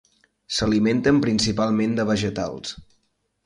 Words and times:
S'alimenten 0.59 1.21
principalment 1.27 1.95
de 2.01 2.09
vegetals. 2.13 2.77